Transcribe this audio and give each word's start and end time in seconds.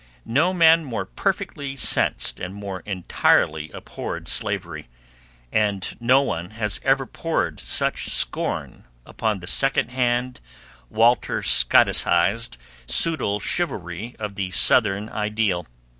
No 0.25 0.51
man 0.51 0.83
more 0.83 1.05
perfectly 1.05 1.75
sensed 1.75 2.39
and 2.39 2.55
more 2.55 2.79
entirely 2.87 3.69
abhorred 3.69 4.27
slavery, 4.27 4.87
and 5.51 5.95
no 5.99 6.23
one 6.23 6.49
has 6.49 6.81
ever 6.83 7.05
poured 7.05 7.59
such 7.59 8.07
scorn 8.09 8.85
upon 9.05 9.41
the 9.41 9.45
second 9.45 9.89
hand, 9.91 10.41
Walter 10.89 11.43
Scotticized, 11.43 12.57
pseudo 12.87 13.37
chivalry 13.37 14.15
of 14.17 14.33
the 14.33 14.49
Southern 14.49 15.07
ideal. 15.07 15.67